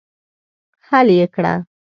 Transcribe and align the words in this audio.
حل 0.87 1.07
یې 1.17 1.25
کړه. 1.35 1.53